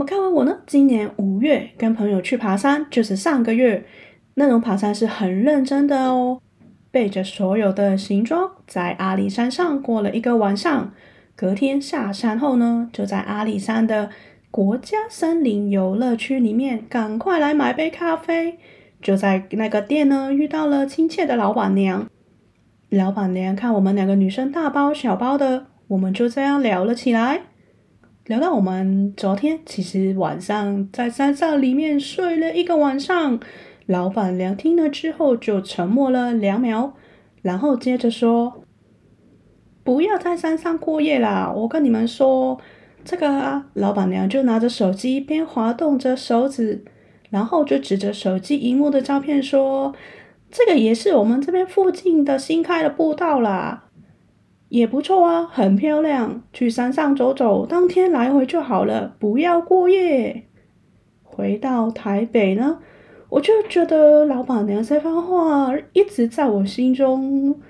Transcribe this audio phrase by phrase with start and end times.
[0.00, 3.84] 我看完我呢，今年五月跟朋友去爬山，就是上个月
[4.32, 6.40] 那种爬山是很认真的哦，
[6.90, 10.90] 背着所有的行装，在阿里山上过了一个晚上。
[11.36, 14.08] 隔天下山后呢，就在阿里山的
[14.50, 18.58] 国家森林游乐区里面，赶快来买杯咖啡。
[19.02, 22.08] 就在那个店呢，遇到了亲切的老板娘。
[22.88, 27.42] 老板娘看我们两个女生大包小包的，我们就这样聊了起来。
[28.30, 33.40] 聊到我们昨天其实晚上在山上里面睡了一个晚上。
[33.86, 36.92] 老板娘听了之后就沉默了两秒，
[37.42, 38.62] 然后接着说。
[39.82, 41.52] 不要在山上过夜啦！
[41.52, 42.60] 我跟你们说，
[43.04, 46.84] 这个，老板娘就拿着手机边滑动着手指，
[47.30, 49.92] 然后就指着手机荧幕的照片说
[50.52, 53.89] ：“这个也是我们这边附近的新开的步道啦，
[54.70, 56.42] 也不错啊，很漂亮。
[56.52, 60.44] 去山上走走，当天来回就好了，不要过夜。”
[61.22, 62.78] 回到台北呢，
[63.28, 67.60] 我就觉得老板娘这番话一直在我心中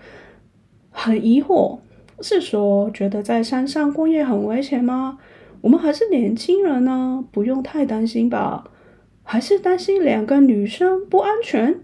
[0.90, 1.80] 很疑惑。
[2.22, 5.18] 是说觉得在山上过夜很危险吗？
[5.62, 8.64] 我们还是年轻人呢，不用太担心吧？
[9.22, 11.80] 还是担心两个女生不安全？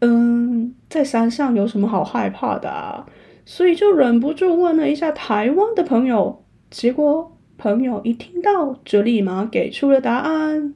[0.00, 3.06] 嗯，在山上有什么好害怕的啊？
[3.52, 10.72] 所以就忍不住问了一下台湾的朋友，结果朋友一听到就立马给出了答案。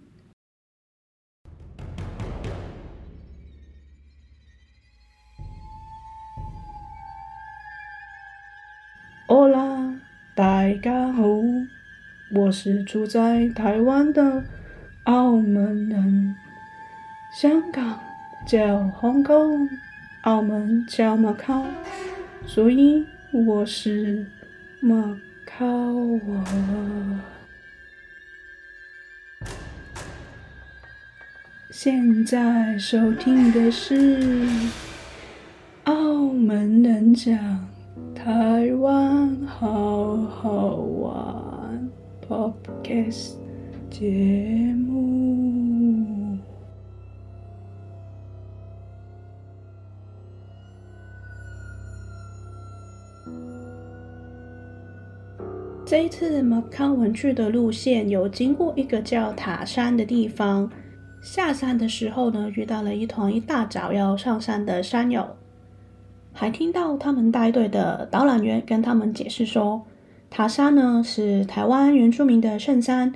[9.29, 9.95] 哈喽，
[10.35, 11.23] 大家好，
[12.35, 14.43] 我是住在台湾的
[15.05, 16.35] 澳门人。
[17.41, 18.01] 香港
[18.45, 19.69] 叫香港，
[20.23, 21.63] 澳门叫马卡，
[22.47, 24.27] 所以我是
[24.81, 26.45] 马卡娃。
[31.71, 34.47] 现在收听的是
[35.85, 37.75] 澳门人讲。
[38.25, 41.91] 台湾好好玩
[42.27, 43.35] ，Podcast
[43.91, 44.84] 节目。
[55.97, 60.69] 这次马康文去的路线有经过一个叫塔山的地方，
[61.23, 65.25] 下山的时候呢，遇到了一团一大早要上山的山友。
[66.33, 69.83] 还听到他们带队的导览员跟他们解释说，
[70.31, 73.15] 塔山呢是台湾原住民的圣山，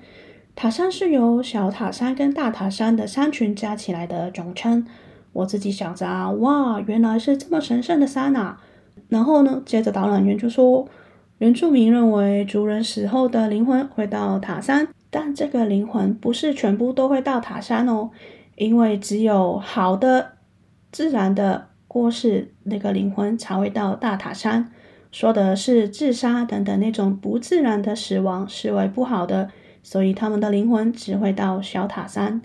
[0.55, 4.87] 塔山是由小塔山跟大塔山的山群加起来的总称。
[5.33, 8.60] 我自己想着啊，哇，原来是这么神圣的山啊！
[9.09, 10.87] 然后呢，接着导览员就说，
[11.38, 18.10] 原住民认为族人死后的灵魂会到塔山，但这个灵魂不是全部都会到塔山哦，
[18.56, 20.32] 因为只有好的、
[20.93, 21.69] 自然的。
[21.91, 24.71] 过世那个灵魂才会到大塔山，
[25.10, 29.48] 说的是自杀等等那种不自然的死亡，视为不好的，
[29.82, 32.43] 所以他们的灵魂只会到小塔山。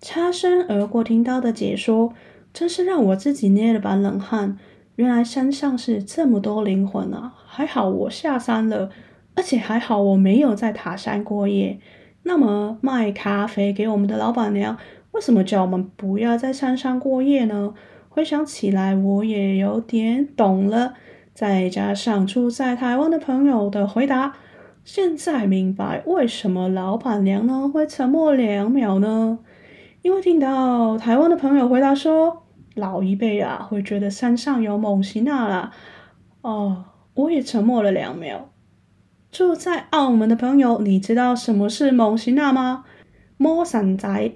[0.00, 2.12] 擦身而过听到的解说，
[2.52, 4.58] 真是让我自己捏了把冷汗。
[4.96, 7.32] 原来山上是这么多灵魂啊！
[7.46, 8.90] 还好我下山了，
[9.34, 11.80] 而且还好我没有在塔山过夜。
[12.22, 14.78] 那么卖咖啡给我们的老板娘，
[15.12, 17.74] 为什么叫我们不要在山上过夜呢？
[18.08, 20.94] 回想起来，我也有点懂了。
[21.34, 24.34] 再加上住在台湾的朋友的回答，
[24.84, 29.40] 现在明白为什么老板娘呢会沉默两秒呢？
[30.02, 32.43] 因为听到台湾的朋友回答说，
[32.74, 35.72] 老一辈啊会觉得山上有猛禽啊啦。
[36.42, 38.50] 哦，我也沉默了两秒。
[39.32, 42.84] 住在澳门的朋友，你知道什么是猛禽啊吗？
[43.36, 44.32] 魔神仔。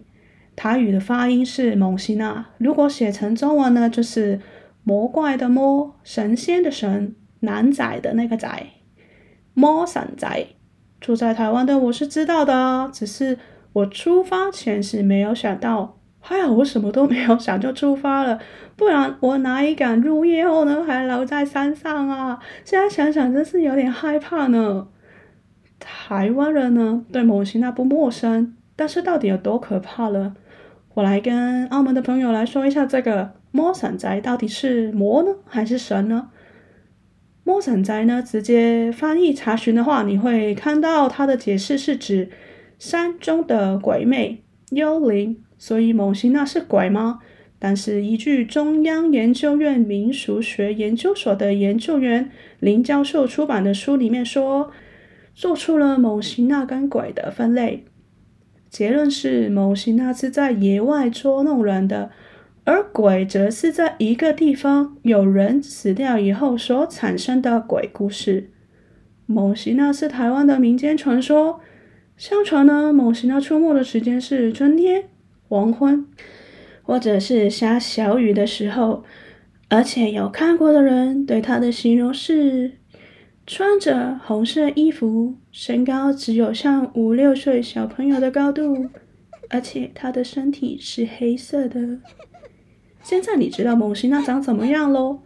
[0.56, 4.41] 台语的发音是“猛禽仔”，如果写成中文呢，就是
[4.82, 8.66] “魔怪”的“魔”，神仙的“神”，男仔的那个“仔”，
[9.54, 10.47] 魔神仔。
[11.00, 13.39] 住在台湾的我是知道的，只是
[13.72, 15.97] 我出发前是没有想到，
[16.28, 18.39] 还好我什么都没有想就出发了，
[18.77, 22.39] 不然我哪里敢入夜后呢还留在山上啊？
[22.66, 24.89] 现在想想真是有点害怕呢。
[25.78, 30.34] 台湾人呢对猛禽仔不陌生，但是到底有多可怕呢？
[30.92, 36.28] 我来跟澳门的朋友来说一下，这个魔神仔到底是魔呢，还是神呢？
[37.42, 42.30] 魔神仔呢，直接翻译查询的话，你会看到它的解释是指
[42.78, 45.42] 山中的鬼魅、幽灵。
[45.59, 47.19] 所以猛禽仔是鬼吗？
[47.59, 54.71] 但是依据中央研究院民俗学研究所的研究员林教授出版的书里面说，
[55.34, 57.84] 做出了猛禽仔跟鬼的分类。
[58.71, 62.11] 结论是蒙西娜是在野外捉弄人的，
[62.65, 68.51] 而鬼则是在一个地方有人死掉以后所产生的鬼故事。
[69.27, 71.61] 蒙西娜是台湾的民间传说，
[72.16, 75.09] 相传呢，蒙西娜出没的时间是春天、
[75.48, 76.06] 黄昏，
[76.83, 79.04] 或者是下小雨的时候，
[79.68, 82.72] 而且有看过的人对她的形容是。
[83.50, 88.91] 穿着红色衣服，身高只有像五六岁小朋友的高度，
[89.48, 91.98] 而且他的身体是黑色的。
[93.03, 95.21] 现在你知道蒙西娜长怎么样喽？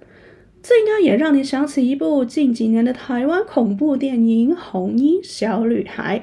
[0.62, 6.20] 这应该也让你想起一部近几年的台湾恐怖电影《红衣小女孩》。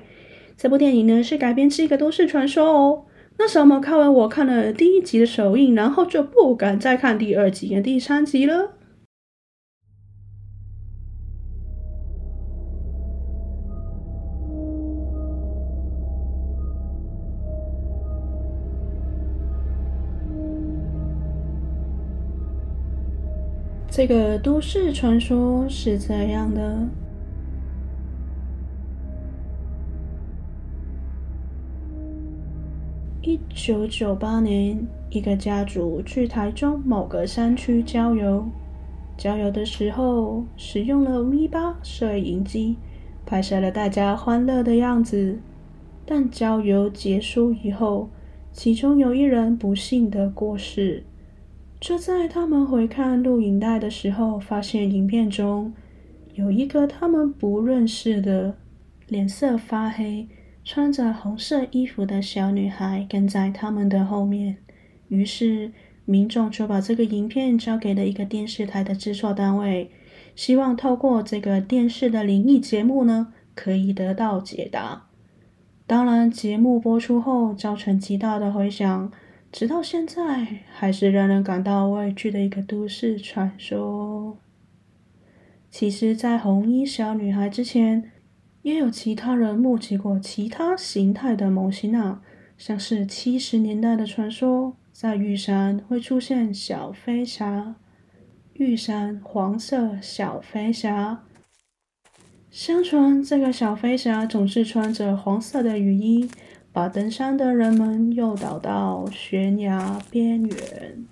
[0.55, 3.03] 这部电影呢，是改编自一个都市传说哦。
[3.41, 8.73] 那时候我看完我看了第一集的首映，然后就不敢再看第二集跟第三集了。
[23.89, 26.87] 这个都市传说是这样的：
[33.29, 38.43] 一九九八年，一个家族去台中某个山区郊游，
[39.15, 42.77] 郊游的时候使用了 V8 摄影机，
[43.27, 45.37] 拍摄了大家欢乐的样子。
[46.07, 48.09] 但郊游结束以后，
[48.51, 51.03] 其中有一人不幸的过世。
[51.79, 55.71] 就在他们回看录影带的时候，发现影片中
[56.33, 58.55] 有一个他们不认识的、
[59.07, 60.27] 脸色发黑、
[60.71, 64.57] 穿着红色衣服的小女孩跟在他们的后面。
[65.07, 65.71] 于是
[66.05, 69.89] 民众就把这个影片交给了一个电视台的制作单位，
[70.35, 75.07] 希望透过这个电视的灵异节目呢，可以得到解答。
[75.87, 79.11] 当然，节目播出后造成极大的回响。
[79.51, 84.37] 直到现在，还是让人感到畏惧的一个都市传说。
[85.71, 88.11] 其实，在红衣小女孩之前，
[88.69, 92.21] 也有其他人目击过其他形态的蒙西娜，
[92.55, 97.73] 像是七十年代的传说，在玉山会出现小飞侠，
[98.53, 101.23] 玉山黄色小飞侠。
[102.51, 106.29] 相传，这个小飞侠总是穿着黄色的雨衣。
[106.71, 111.07] 把登山的人们诱导到悬崖边缘。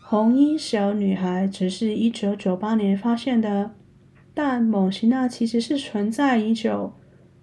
[0.00, 3.74] 红衣小女孩只是一九九八年发现的，
[4.34, 6.92] 但某西娜其实是存在已久。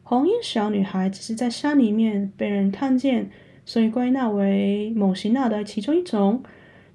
[0.04, 3.30] 红衣小女孩只是在山里面被人看见，
[3.64, 6.42] 所以归纳为某西娜的其中一种。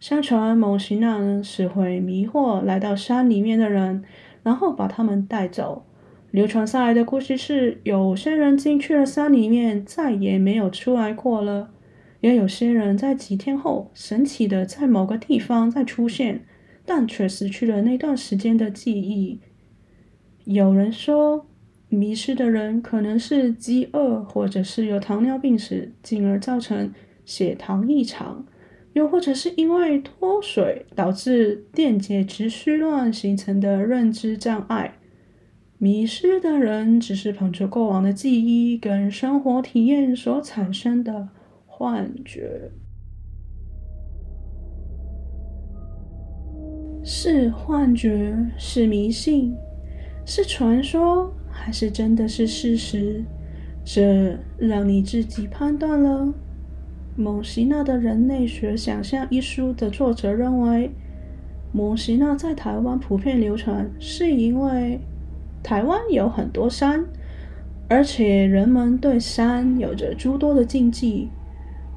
[0.00, 4.02] 相传某西娜呢是会迷惑来到山里面的人，
[4.43, 5.87] 然后把他们带走。
[6.32, 11.69] 流传下来的故事是，有些人进去了山里面，再也没有出来过了；
[12.20, 16.44] 也有些人在几天后，神奇的在某个地方再出现，
[16.85, 19.41] 但却失去了那段时间的记忆。
[20.44, 21.46] 有人说，
[21.88, 26.93] 迷失的人可能是饥饿，或者是有糖尿病史，进而造成
[27.25, 28.44] 血糖异常；
[28.93, 34.99] 又或者是因为脱水导致电解质虚乱形成的认知障碍。
[35.79, 41.29] 迷失的人只是捧着过往的记忆跟生活体验所产生的
[41.67, 42.70] 幻觉，
[47.03, 49.55] 是幻觉，是迷信，
[50.26, 53.24] 是传说，还是真的是事实？
[53.84, 56.32] 这让你自己判断了。
[57.16, 60.90] 蒙西娜的人类学想象一书的作者认为，
[61.72, 65.00] 蒙西娜在台湾普遍流传，是因为。
[65.62, 67.06] 台湾有很多山，
[67.88, 71.31] 而且人们对山有着诸多的禁忌。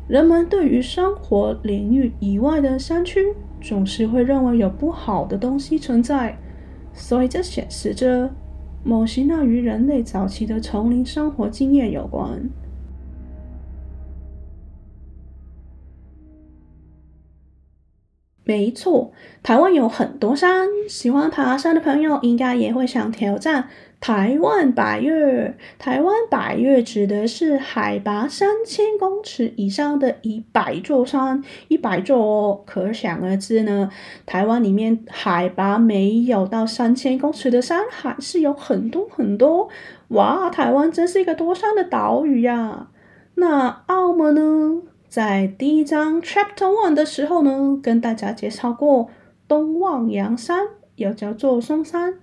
[0.08, 6.38] 人们对于生活领域以外的山区，总是会认为有不好的东西存在，
[6.98, 8.30] 所以这显示着
[8.84, 12.42] 某些那与人类早期的丛林生活经验有关。
[18.48, 19.12] 没错，
[19.44, 23.68] 台湾有很多山，喜欢爬山的朋友应该也会想挑战
[24.00, 25.58] 台湾百岳。
[25.78, 33.90] 台湾百岳指的是海拔三千公尺以上的一百座山，一百座哦，可想而知呢。
[34.26, 39.68] 台湾里面海拔没有到三千公尺的山还是有很多很多。
[40.08, 42.88] 哇，台湾真是一个多山的岛屿呀！
[43.36, 44.82] 那澳门呢？
[45.10, 49.08] 在第一章 Chapter One 的时候呢，跟大家介绍过
[49.48, 52.16] 东望洋山，又叫做松山。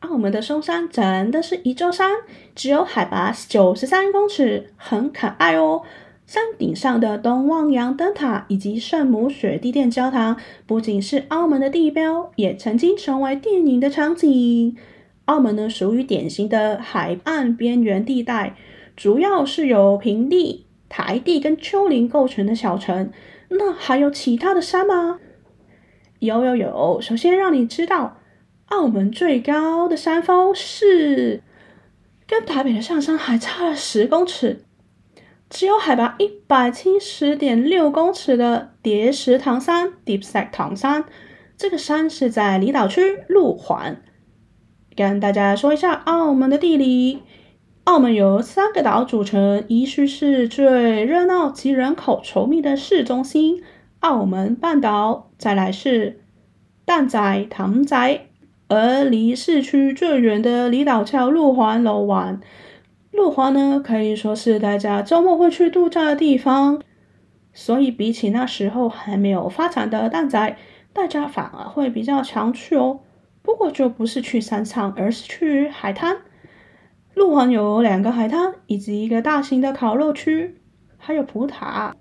[0.00, 2.10] 澳门的松山真的是一座山，
[2.56, 5.82] 只有海拔九十三公尺，很可爱哦。
[6.26, 14.76] 山顶上的东望洋灯塔以及圣母雪地殿教堂，不仅是澳门的地标，也曾经成为电影的场景。
[15.26, 18.56] 澳门呢，属于典型的海岸边缘地带，
[18.96, 23.10] 主要是有平地、台地跟丘陵构成的小城。
[23.48, 25.20] 那还有其他的山吗？
[26.18, 28.18] 有有有，首先让你知道，
[28.66, 31.42] 澳门最高的山峰是
[32.26, 34.64] 跟台北的上山还差了十公尺。
[35.48, 41.04] 只有海拔一百七十点六公尺的叠石塘山 （Deep Sec 唐山），
[41.56, 44.02] 这个山是在离岛区路环。
[44.96, 47.22] 跟大家说一下澳门的地理：
[47.86, 53.62] 澳门由三个岛组成，依序是最热闹及人口稠密的市中心——
[54.00, 56.18] 澳门半岛；再来是
[56.84, 58.22] 蛋仔、唐仔，
[58.66, 62.40] 而离市区最远的离岛叫路环、龙湾。
[63.12, 66.82] 路环呢，可以说是大家周末会去度假的地方，
[67.52, 70.56] 所以比起那时候还没有发展的蛋仔，
[70.92, 72.98] 大家反而会比较常去哦。
[73.42, 76.16] 不过就不是去山上，而是去海滩。
[77.16, 80.60] 路环有两个海滩，以及一个大型的烤肉区，
[80.98, 81.96] 还有葡塔，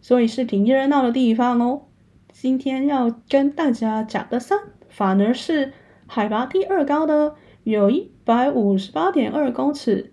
[0.00, 1.86] 所以是挺热闹的地方哦。
[2.32, 4.56] 今天要跟大家讲的山，
[4.88, 5.72] 反而是
[6.06, 7.34] 海拔第二高的，
[7.64, 10.12] 有一百五十八点二公尺。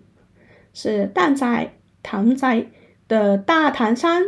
[0.72, 2.66] 是蛋仔糖仔
[3.06, 4.24] 的大潭山，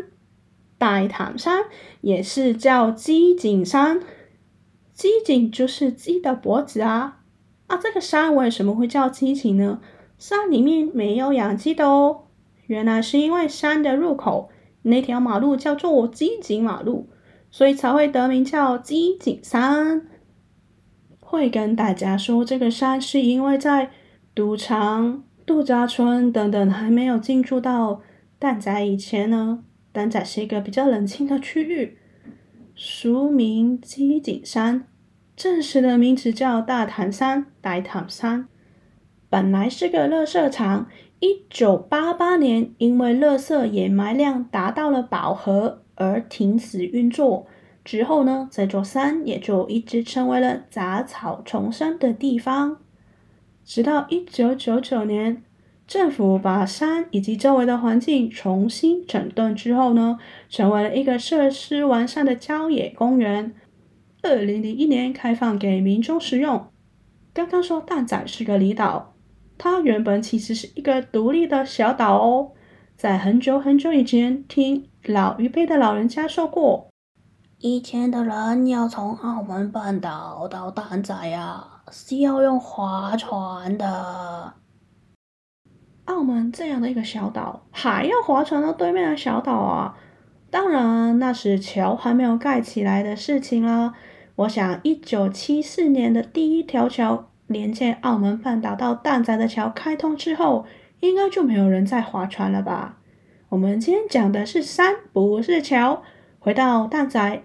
[0.79, 1.65] 大潭山
[2.03, 4.01] 也是叫鸡颈山，
[4.93, 7.23] 鸡颈就是鸡的脖子啊。
[7.67, 9.81] 啊，这个山为什么会叫鸡颈呢？
[10.27, 12.23] 山里面没有养鸡的哦，
[12.65, 14.49] 原来是因为山的入口
[14.81, 17.11] 那条马路叫做鸡颈马路，
[17.51, 20.07] 所以才会得名叫鸡颈山。
[21.21, 23.91] 会跟大家说这个山是因为在
[24.35, 25.23] 赌场。
[25.45, 28.01] 度假村等等还没有进驻到
[28.39, 29.63] 蛋仔以前呢，
[29.93, 31.99] 蛋仔是一个比较冷清的区域，
[32.75, 34.87] 俗名鸡颈山，
[35.37, 38.49] 正式的名字叫大潭山、大潭山。
[39.29, 40.87] 本来是个垃圾场，
[41.21, 47.47] 一九八八年因为垃圾掩埋量达到了饱和而停止运作，
[47.85, 52.79] 之后呢，这座山也就一直成为了杂草丛生的地方。
[53.65, 55.43] 直到一九九九年，
[55.87, 63.55] 政府把山以及周围的环境重新整顿之后呢，成为了一个设施完善的郊野公园。
[64.23, 66.67] 二零零一年开放给民众使用。
[67.33, 69.14] 刚刚说蛋仔是个离岛，
[69.65, 72.53] 它原本其实是一个独立的小岛哦。
[72.99, 76.91] 在很久很久以前，听老一辈的老人家说过，
[77.61, 81.67] 以前的人要从澳门半岛到蛋仔呀。
[81.91, 84.53] 是要用划船的。
[86.05, 89.97] 澳门这样的一个小岛，还要划船到对面的小岛啊？
[90.51, 93.95] 当然，那是桥还没有盖起来的事情啦。
[94.37, 100.67] 我想，一九七四年的第一条桥连接澳门半岛到蛋仔的桥开通之后，
[101.01, 102.99] 应该就没有人再划船了吧？
[103.51, 106.03] 我们今天讲的是山，不是桥。
[106.39, 107.43] 回到蛋仔，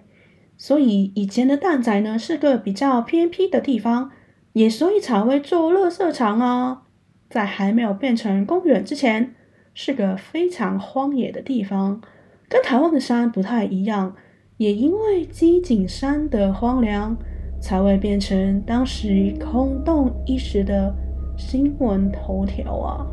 [0.58, 4.12] 所以以前的蛋仔呢，是个比较偏僻的地方。
[4.54, 6.82] 也所以才会做垃圾场啊，
[7.30, 9.36] 在还没有变成公园之前，
[9.74, 12.02] 是个非常荒野的地方，
[12.50, 14.16] 跟台湾的山不太一样。
[14.58, 17.16] 也因为基景山的荒凉，
[17.60, 20.94] 才会变成当时轰动一时的
[21.38, 23.06] 新闻头条啊。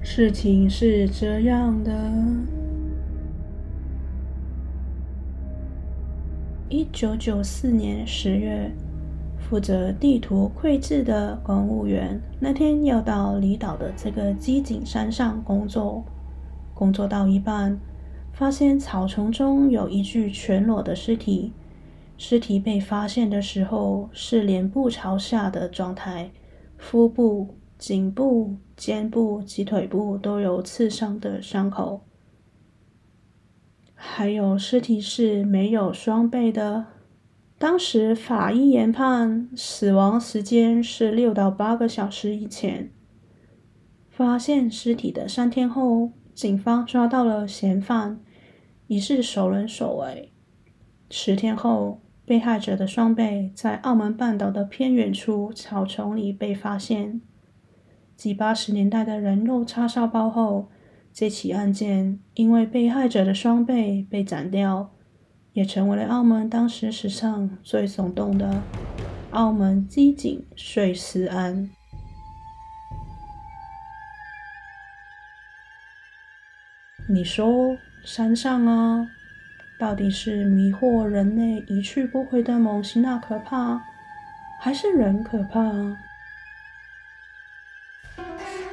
[0.00, 1.92] 事情是这样的。
[6.70, 8.70] 一九九四年十月，
[9.38, 16.04] 负责地图绘制的公务员那天要到离岛的这个鸡颈山上工作，
[16.74, 17.78] 工作到一半，
[18.38, 21.52] 发现草丛中有一具全裸的尸体。
[22.16, 26.30] 尸体被发现的时候是脸部朝下的状态，
[26.76, 32.02] 腹部、颈部、肩部及腿部都有刺伤的伤口。
[33.96, 36.86] 还有尸体是没有双背的。
[37.58, 42.92] 当时法医研判死亡时间是六到八个小时以前。
[44.08, 48.20] 发现尸体的三天后，警方抓到了嫌犯，
[48.88, 50.32] 已是熟人所为。
[51.10, 57.20] 十天后，被害者的双背在澳门半岛的偏远处草丛里被发现。
[58.16, 60.68] 继八十年代的人肉叉烧包后，
[61.12, 64.90] 这起案件因为被害者的双背被斩掉，
[65.52, 68.62] 也成为了澳门当时史上最耸动的
[69.30, 71.70] 澳门机警碎尸案。
[77.10, 79.06] 你说山上啊，
[79.78, 83.80] 到底是迷惑人类一去不回的猛禽那可怕，
[84.60, 85.60] 还是人可怕？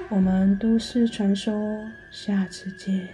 [0.09, 3.09] 我们都市传说，下次见。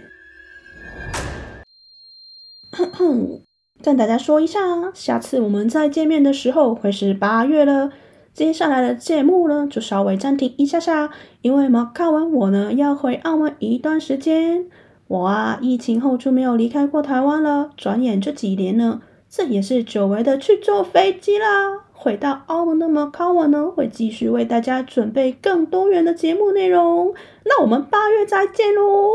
[3.82, 4.60] 跟大家说一下，
[4.94, 7.90] 下次我们再见面的时候会是八月了。
[8.32, 14.66] 接下来的节目呢，就稍微暂停一下下，因为马，看完我呢要回澳门一段时间。
[15.12, 17.68] 我啊，疫情后就没有离开过台湾了。
[17.76, 21.84] 转眼这几年呢，这也是久违的去坐飞机啦。
[21.92, 27.12] 回到澳门的 m a c a o 呢，会继续为大家准备更多元的节目内容。
[27.44, 29.10] 那我们八月再见喽！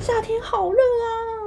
[0.00, 1.37] 夏天好热啊！